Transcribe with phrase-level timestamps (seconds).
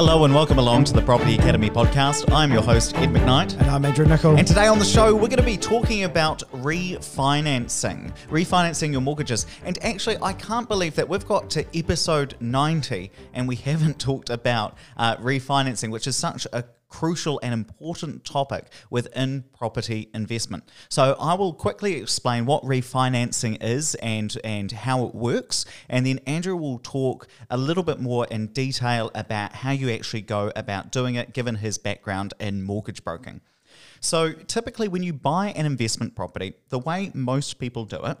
[0.00, 2.32] Hello and welcome along to the Property Academy podcast.
[2.32, 3.60] I'm your host, Ed McKnight.
[3.60, 4.34] And I'm Andrew Nicol.
[4.34, 9.46] And today on the show, we're going to be talking about refinancing, refinancing your mortgages.
[9.62, 14.30] And actually, I can't believe that we've got to episode 90 and we haven't talked
[14.30, 20.64] about uh, refinancing, which is such a crucial and important topic within property investment.
[20.90, 26.18] So I will quickly explain what refinancing is and and how it works and then
[26.26, 30.92] Andrew will talk a little bit more in detail about how you actually go about
[30.92, 33.40] doing it given his background in mortgage broking.
[34.00, 38.18] So typically when you buy an investment property, the way most people do it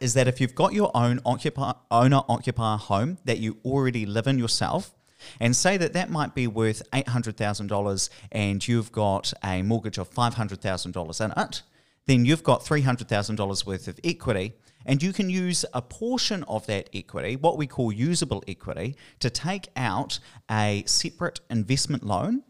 [0.00, 4.26] is that if you've got your own occupier, owner occupier home that you already live
[4.26, 4.92] in yourself,
[5.40, 11.24] and say that that might be worth $800,000 and you've got a mortgage of $500,000
[11.24, 11.62] in it,
[12.06, 14.54] then you've got $300,000 worth of equity.
[14.86, 19.30] And you can use a portion of that equity, what we call usable equity, to
[19.30, 20.18] take out
[20.50, 22.42] a separate investment loan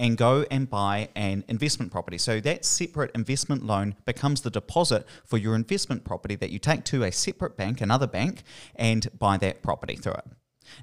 [0.00, 2.16] and go and buy an investment property.
[2.16, 6.84] So that separate investment loan becomes the deposit for your investment property that you take
[6.84, 8.42] to a separate bank, another bank,
[8.76, 10.24] and buy that property through it.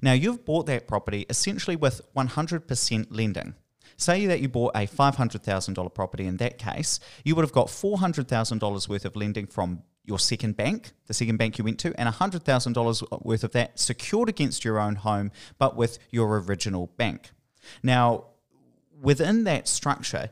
[0.01, 3.55] Now, you've bought that property essentially with 100% lending.
[3.97, 8.89] Say that you bought a $500,000 property in that case, you would have got $400,000
[8.89, 13.25] worth of lending from your second bank, the second bank you went to, and $100,000
[13.25, 17.31] worth of that secured against your own home, but with your original bank.
[17.83, 18.25] Now,
[19.01, 20.29] within that structure,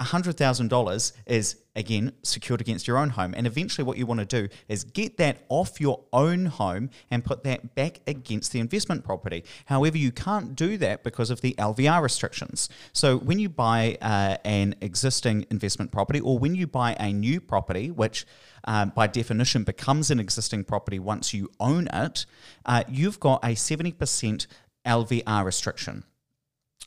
[0.00, 3.34] $100,000 is again secured against your own home.
[3.36, 7.24] And eventually, what you want to do is get that off your own home and
[7.24, 9.44] put that back against the investment property.
[9.66, 12.68] However, you can't do that because of the LVR restrictions.
[12.92, 17.40] So, when you buy uh, an existing investment property or when you buy a new
[17.40, 18.26] property, which
[18.64, 22.26] um, by definition becomes an existing property once you own it,
[22.66, 24.46] uh, you've got a 70%
[24.86, 26.04] LVR restriction.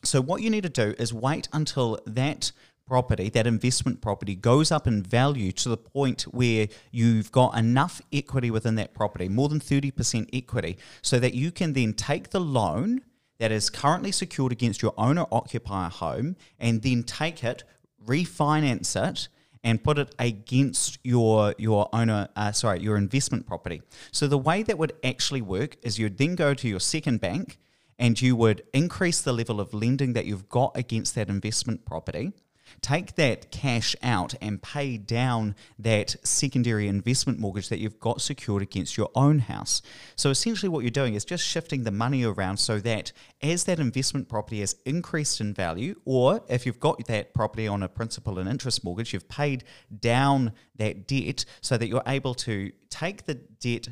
[0.03, 2.51] So, what you need to do is wait until that
[2.87, 8.01] property, that investment property, goes up in value to the point where you've got enough
[8.11, 12.39] equity within that property, more than 30% equity, so that you can then take the
[12.39, 13.01] loan
[13.39, 17.63] that is currently secured against your owner occupier home and then take it,
[18.05, 19.29] refinance it,
[19.63, 23.81] and put it against your your owner uh, sorry your investment property.
[24.11, 27.57] So the way that would actually work is you'd then go to your second bank
[28.01, 32.33] and you would increase the level of lending that you've got against that investment property.
[32.81, 38.63] Take that cash out and pay down that secondary investment mortgage that you've got secured
[38.63, 39.83] against your own house.
[40.15, 43.11] So essentially, what you're doing is just shifting the money around so that
[43.43, 47.83] as that investment property has increased in value, or if you've got that property on
[47.83, 49.63] a principal and interest mortgage, you've paid
[49.99, 53.89] down that debt so that you're able to take the debt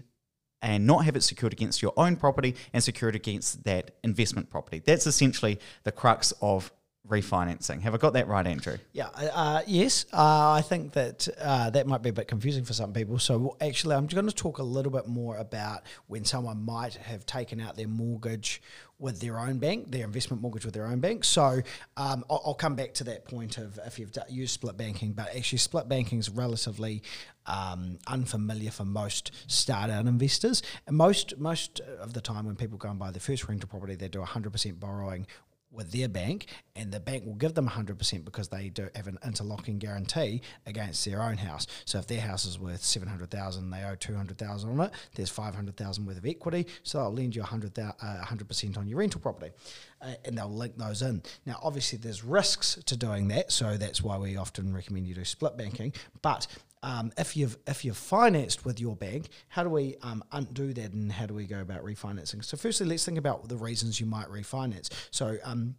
[0.62, 4.82] and not have it secured against your own property and secured against that investment property.
[4.84, 6.72] That's essentially the crux of
[7.08, 7.82] refinancing.
[7.82, 8.78] Have I got that right, Andrew?
[8.92, 10.06] Yeah, uh, yes.
[10.14, 13.20] Uh, I think that uh, that might be a bit confusing for some people.
[13.20, 17.26] So, actually, I'm going to talk a little bit more about when someone might have
[17.26, 18.62] taken out their mortgage
[19.00, 21.24] with their own bank, their investment mortgage with their own bank.
[21.24, 21.62] So,
[21.98, 25.34] um, I'll, I'll, come back to that point of if you've used split banking, but
[25.36, 27.02] actually, split banking is relatively
[27.46, 30.62] um, unfamiliar for most start out investors.
[30.90, 34.10] Most most of the time, when people go and buy their first rental property, they
[34.10, 35.26] do 100% borrowing
[35.72, 39.20] with their bank, and the bank will give them 100% because they do have an
[39.24, 41.68] interlocking guarantee against their own house.
[41.86, 46.18] So if their house is worth 700,000, they owe 200,000 on it, there's 500,000 worth
[46.18, 49.52] of equity, so they'll lend you 100, uh, 100% on your rental property.
[50.02, 51.22] Uh, and they'll link those in.
[51.46, 55.26] Now, obviously, there's risks to doing that, so that's why we often recommend you do
[55.26, 55.92] split banking.
[56.22, 56.48] But
[56.82, 60.94] um, if you've if you've financed with your bank, how do we um, undo that,
[60.94, 62.44] and how do we go about refinancing?
[62.46, 64.90] So, firstly, let's think about the reasons you might refinance.
[65.12, 65.76] So, um,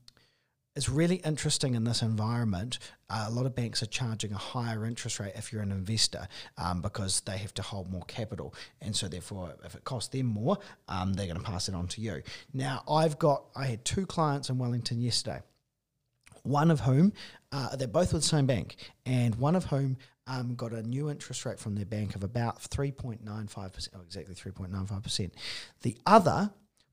[0.76, 2.78] it's really interesting in this environment.
[3.08, 6.28] Uh, a lot of banks are charging a higher interest rate if you're an investor
[6.58, 10.26] um, because they have to hold more capital, and so therefore, if it costs them
[10.26, 10.58] more,
[10.88, 12.22] um, they're going to pass it on to you.
[12.55, 15.43] Now, I've got I had two clients in Wellington yesterday
[16.43, 17.12] one of whom
[17.52, 19.96] uh, they're both with the same bank, and one of whom
[20.26, 25.31] um, got a new interest rate from their bank of about 3.95%, oh, exactly 3.95%.
[25.82, 26.50] The other,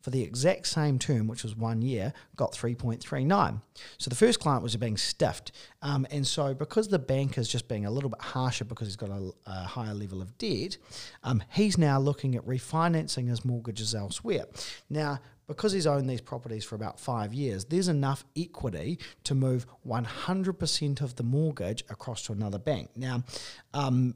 [0.07, 3.61] for the exact same term, which was one year, got 3.39.
[3.97, 5.51] So the first client was being stiffed.
[5.81, 8.95] Um, and so because the bank is just being a little bit harsher because he's
[8.95, 10.77] got a, a higher level of debt,
[11.25, 14.45] um, he's now looking at refinancing his mortgages elsewhere.
[14.89, 19.65] Now, because he's owned these properties for about five years, there's enough equity to move
[19.85, 22.91] 100% of the mortgage across to another bank.
[22.95, 23.25] Now,
[23.73, 24.15] um,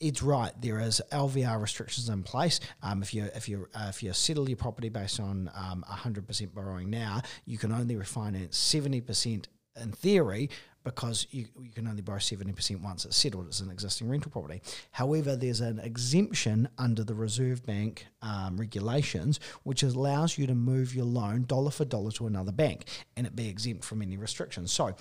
[0.00, 0.52] Ed's right.
[0.60, 2.58] There is LVR restrictions in place.
[2.82, 6.54] Um, if you if you uh, if you settle your property based on um, 100%
[6.54, 9.44] borrowing now, you can only refinance 70%
[9.80, 10.50] in theory
[10.82, 13.46] because you, you can only borrow 70% once it's settled.
[13.48, 14.62] It's an existing rental property.
[14.92, 20.94] However, there's an exemption under the Reserve Bank um, regulations, which allows you to move
[20.94, 22.86] your loan dollar for dollar to another bank
[23.16, 24.72] and it be exempt from any restrictions.
[24.72, 24.94] So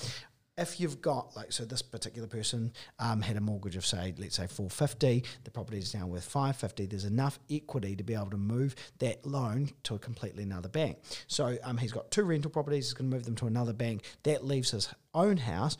[0.59, 4.35] if you've got like so this particular person um, had a mortgage of say let's
[4.35, 8.37] say 450 the property is now worth 550 there's enough equity to be able to
[8.37, 10.97] move that loan to a completely another bank
[11.27, 14.03] so um, he's got two rental properties he's going to move them to another bank
[14.23, 15.77] that leaves his own house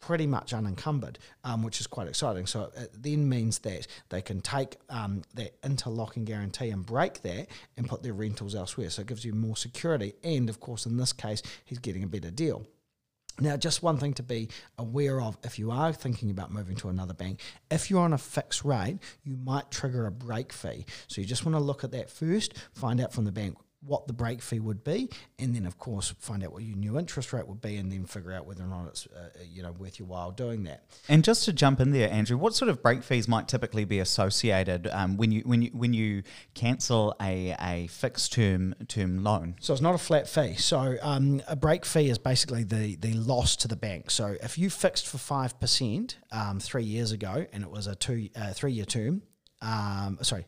[0.00, 2.46] pretty much unencumbered, um, which is quite exciting.
[2.46, 7.48] So it then means that they can take um, that interlocking guarantee and break that
[7.76, 8.88] and put their rentals elsewhere.
[8.88, 10.14] So it gives you more security.
[10.24, 12.66] And of course, in this case, he's getting a better deal.
[13.40, 14.48] Now, just one thing to be
[14.78, 17.40] aware of if you are thinking about moving to another bank,
[17.70, 20.84] if you're on a fixed rate, you might trigger a break fee.
[21.08, 24.06] So you just want to look at that first, find out from the bank what
[24.06, 27.32] the break fee would be, and then of course find out what your new interest
[27.32, 29.98] rate would be, and then figure out whether or not it's uh, you know worth
[29.98, 30.84] your while doing that.
[31.08, 33.98] And just to jump in there, Andrew, what sort of break fees might typically be
[33.98, 36.22] associated um, when you when you when you
[36.54, 39.56] cancel a, a fixed term term loan?
[39.60, 40.56] So it's not a flat fee.
[40.56, 44.10] So um, a break fee is basically the the loss to the bank.
[44.10, 47.94] So if you fixed for five percent um, three years ago, and it was a
[47.94, 49.22] two uh, three year term.
[49.62, 50.46] Um, sorry,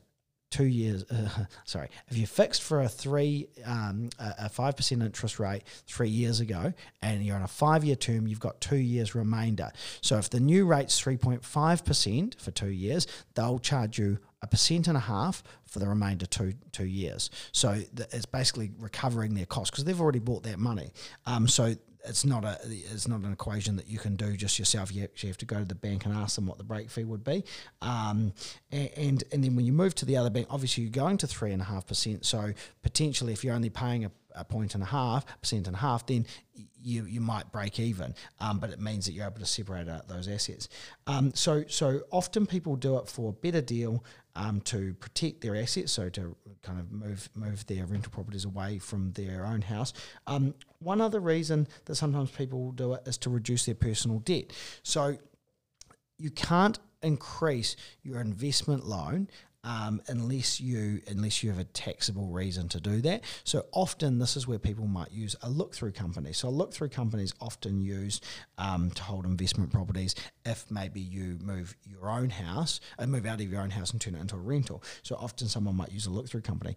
[0.52, 1.04] two years.
[1.12, 6.08] Uh, sorry, if you fixed for a three, um, a five percent interest rate three
[6.08, 9.70] years ago, and you're on a five-year term, you've got two years remainder.
[10.00, 14.18] So if the new rate's three point five percent for two years, they'll charge you
[14.42, 17.30] a percent and a half for the remainder two two years.
[17.52, 20.92] So it's basically recovering their costs because they've already bought that money.
[21.24, 24.92] Um, so it's not a it's not an equation that you can do just yourself.
[24.92, 27.04] You actually have to go to the bank and ask them what the break fee
[27.04, 27.44] would be,
[27.80, 28.32] um,
[28.70, 31.52] and and then when you move to the other bank, obviously you're going to three
[31.52, 32.24] and a half percent.
[32.24, 32.52] So
[32.82, 36.06] potentially, if you're only paying a, a point and a half percent and a half,
[36.06, 36.26] then
[36.82, 40.08] you you might break even, um, but it means that you're able to separate out
[40.08, 40.68] those assets.
[41.06, 44.04] Um, so so often people do it for a better deal
[44.34, 48.78] um, to protect their assets, so to kind of move move their rental properties away
[48.78, 49.92] from their own house.
[50.26, 54.20] Um, one other reason that sometimes people will do it is to reduce their personal
[54.20, 54.52] debt.
[54.82, 55.18] So
[56.18, 59.28] you can't increase your investment loan
[59.64, 63.22] um, unless you unless you have a taxable reason to do that.
[63.44, 66.32] So often this is where people might use a look through company.
[66.32, 68.24] So look through company is often used
[68.58, 70.14] um, to hold investment properties
[70.44, 73.92] if maybe you move your own house and uh, move out of your own house
[73.92, 74.82] and turn it into a rental.
[75.02, 76.74] So often someone might use a look through company.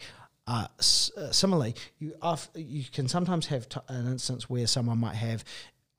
[0.47, 2.13] Uh, s- uh, similarly, you,
[2.53, 5.43] you can sometimes have t- an instance where someone might have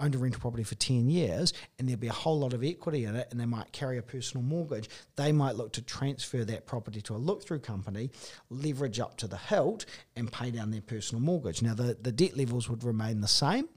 [0.01, 3.05] owned a rental property for 10 years and there'd be a whole lot of equity
[3.05, 6.67] in it and they might carry a personal mortgage, they might look to transfer that
[6.67, 8.11] property to a look through company,
[8.51, 11.63] leverage up to the hilt and pay down their personal mortgage.
[11.63, 13.69] Now, the, the debt levels would remain the same,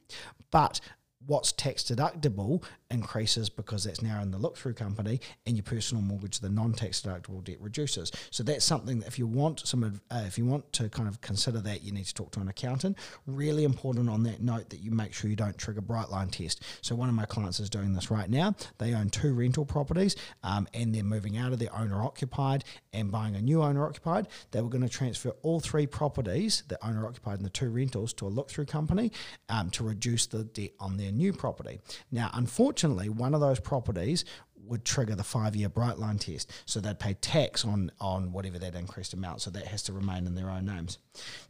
[0.52, 0.82] but
[1.26, 6.02] what's tax deductible increases because that's now in the look through company and your personal
[6.02, 8.12] mortgage the non-tax deductible debt reduces.
[8.32, 11.22] So that's something that if you want some uh, if you want to kind of
[11.22, 12.98] consider that you need to talk to an accountant.
[13.26, 16.64] Really important on that note that you make sure you don't trigger bright line test.
[16.82, 18.56] So one of my clients is doing this right now.
[18.78, 22.64] They own two rental properties um, and they're moving out of their owner occupied
[22.94, 26.86] and buying a new owner occupied they were going to transfer all three properties the
[26.86, 29.12] owner occupied and the two rentals to a look through company
[29.50, 31.80] um, to reduce the debt on their new property.
[32.12, 34.26] Now unfortunately unfortunately, one of those properties
[34.66, 36.52] would trigger the five year bright line test.
[36.66, 39.42] So they'd pay tax on, on whatever that increased amount.
[39.42, 41.00] So that has to remain in their own names.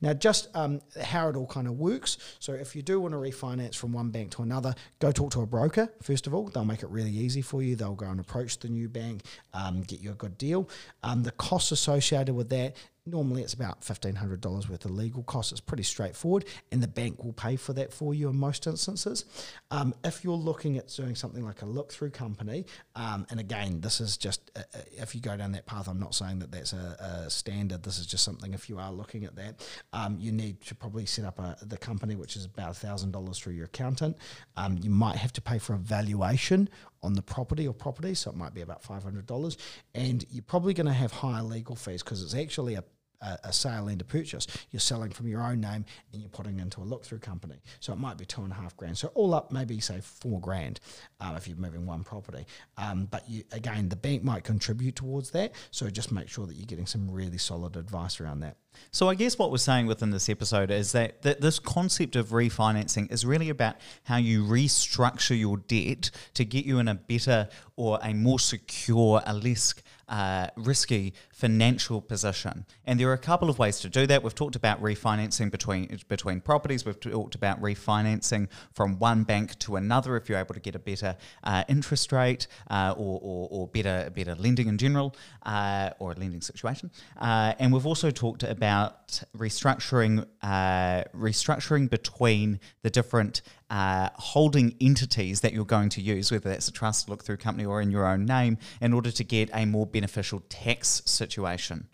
[0.01, 2.18] Now, just um, how it all kind of works.
[2.39, 5.42] So if you do want to refinance from one bank to another, go talk to
[5.42, 6.48] a broker, first of all.
[6.48, 7.75] They'll make it really easy for you.
[7.75, 9.24] They'll go and approach the new bank,
[9.54, 10.70] um, get you a good deal.
[11.04, 12.75] Um, the costs associated with that
[13.12, 15.51] Normally, it's about $1,500 worth of legal costs.
[15.51, 19.25] It's pretty straightforward, and the bank will pay for that for you in most instances.
[19.72, 22.66] Um, if you're looking at doing something like a look through company,
[23.00, 26.01] um, and again, this is just uh, uh, if you go down that path, I'm
[26.01, 27.82] not saying that that's a, a standard.
[27.82, 31.06] This is just something if you are looking at that, um, you need to probably
[31.06, 34.18] set up a, the company, which is about $1,000 through your accountant.
[34.58, 36.70] Um, you might have to pay for a valuation
[37.01, 39.56] on the property or property, so it might be about $500.
[39.96, 42.84] And you're probably going to have higher legal fees because it's actually a
[43.22, 44.48] a, a, sale and a purchase.
[44.72, 47.62] You're selling from your own name and you're putting into a look through company.
[47.80, 48.98] So it might be two and a half grand.
[48.98, 50.80] So all up, maybe say four grand
[51.20, 52.46] um, if you're moving one property.
[52.78, 55.54] Um, but you, again, the bank might contribute towards that.
[55.72, 58.58] So just make sure that you're getting some really solid advice around that.
[58.92, 62.30] So I guess what we're saying within this episode is that, that this concept of
[62.30, 67.50] refinancing is really about how you restructure your debt to get you in a better
[67.76, 69.74] or a more secure, a less
[70.10, 72.66] uh, risky financial position.
[72.86, 74.24] And there are a couple of ways to do that.
[74.24, 76.86] We've talked about refinancing between between properties.
[76.86, 80.80] We've talked about refinancing from one bank to another if you're able to get a
[80.80, 86.12] better uh, interest rate uh, or, or, or, better better lending in general uh, or
[86.13, 86.89] a lending situation.
[87.18, 95.42] Uh, and we've also talked about restructuring uh, restructuring between the different uh, holding entities
[95.42, 98.08] that you're going to use, whether that's a trust, look through company, or in your
[98.08, 101.89] own name, in order to get a more beneficial tax situation.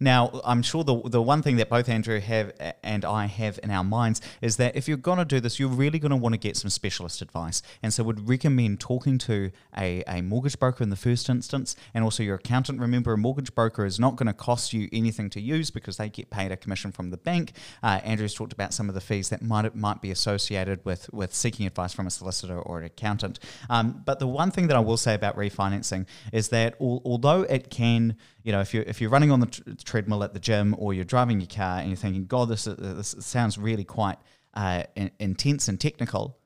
[0.00, 2.52] Now, I'm sure the, the one thing that both Andrew have
[2.82, 5.68] and I have in our minds is that if you're going to do this, you're
[5.68, 7.62] really going to want to get some specialist advice.
[7.82, 12.04] And so, would recommend talking to a, a mortgage broker in the first instance and
[12.04, 12.80] also your accountant.
[12.80, 16.08] Remember, a mortgage broker is not going to cost you anything to use because they
[16.08, 17.52] get paid a commission from the bank.
[17.82, 21.34] Uh, Andrew's talked about some of the fees that might might be associated with, with
[21.34, 23.38] seeking advice from a solicitor or an accountant.
[23.68, 27.42] Um, but the one thing that I will say about refinancing is that al- although
[27.42, 28.16] it can
[28.46, 30.94] you know, if you're if you're running on the t- treadmill at the gym or
[30.94, 34.18] you're driving your car and you're thinking, God, this this sounds really quite
[34.54, 36.38] uh, in, intense and technical.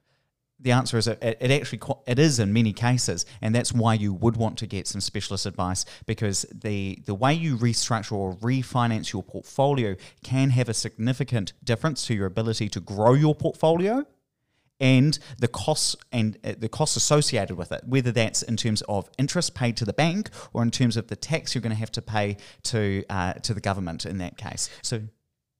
[0.63, 4.13] The answer is it, it actually it is in many cases, and that's why you
[4.13, 9.13] would want to get some specialist advice because the the way you restructure or refinance
[9.13, 14.05] your portfolio can have a significant difference to your ability to grow your portfolio
[14.81, 19.09] and the costs and uh, the costs associated with it, whether that's in terms of
[19.19, 21.93] interest paid to the bank or in terms of the tax you're going to have
[21.93, 24.69] to pay to uh, to the government in that case.
[24.83, 25.03] So.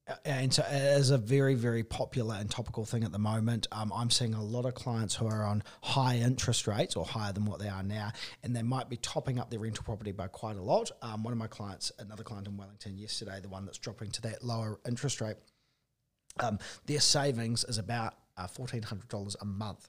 [0.09, 3.69] Uh, and so it is a very, very popular and topical thing at the moment.
[3.71, 7.33] Um, I'm seeing a lot of clients who are on high interest rates or higher
[7.33, 8.11] than what they are now,
[8.43, 10.91] and they might be topping up their rental property by quite a lot.
[11.03, 14.23] Um, one of my clients, another client in Wellington yesterday, the one that's dropping to
[14.23, 15.37] that lower interest rate,
[16.41, 19.89] um, their savings is about uh, $1,400 a month.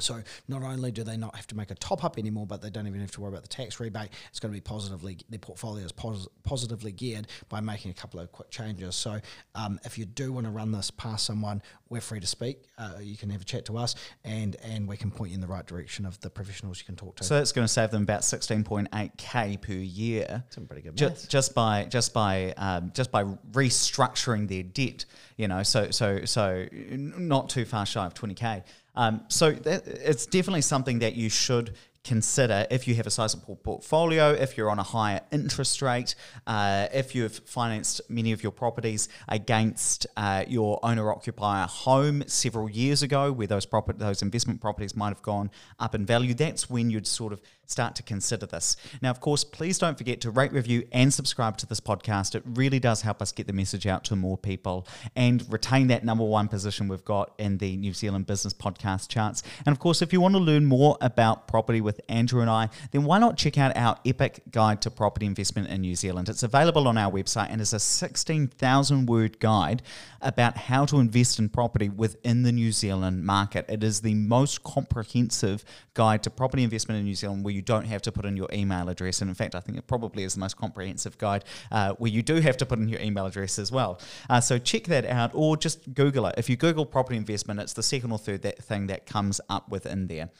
[0.00, 2.70] So not only do they not have to make a top up anymore, but they
[2.70, 4.10] don't even have to worry about the tax rebate.
[4.30, 8.18] It's going to be positively their portfolio is pos- positively geared by making a couple
[8.20, 8.96] of quick changes.
[8.96, 9.20] So
[9.54, 12.64] um, if you do want to run this past someone, we're free to speak.
[12.76, 15.40] Uh, you can have a chat to us, and and we can point you in
[15.40, 17.24] the right direction of the professionals you can talk to.
[17.24, 20.42] So it's going to save them about sixteen point eight k per year.
[20.50, 25.04] Some pretty good just, just by just by um, just by restructuring their debt.
[25.36, 28.64] You know, so so so not too far shy of twenty k.
[28.96, 31.74] Um, so it's definitely something that you should
[32.04, 36.14] consider if you have a sizable portfolio, if you're on a higher interest rate,
[36.46, 42.68] uh, if you've financed many of your properties against uh, your owner occupier home several
[42.70, 46.34] years ago, where those property, those investment properties might have gone up in value.
[46.34, 48.76] That's when you'd sort of start to consider this.
[49.00, 52.34] Now, of course, please don't forget to rate, review, and subscribe to this podcast.
[52.34, 56.04] It really does help us get the message out to more people and retain that
[56.04, 59.42] number one position we've got in the New Zealand business podcast charts.
[59.64, 62.68] And of course, if you want to learn more about property with Andrew and I,
[62.90, 66.28] then why not check out our epic guide to property investment in New Zealand?
[66.28, 69.82] It's available on our website and is a 16,000 word guide
[70.20, 73.66] about how to invest in property within the New Zealand market.
[73.68, 77.84] It is the most comprehensive guide to property investment in New Zealand where you don't
[77.84, 79.20] have to put in your email address.
[79.20, 82.22] And in fact, I think it probably is the most comprehensive guide uh, where you
[82.22, 84.00] do have to put in your email address as well.
[84.28, 86.34] Uh, so check that out or just Google it.
[86.38, 89.68] If you Google property investment, it's the second or third that thing that comes up
[89.68, 90.30] within there.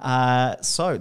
[0.00, 0.98] Uh, so